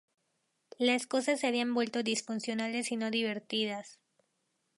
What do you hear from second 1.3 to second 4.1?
se habían vuelto disfuncionales y no divertidas.".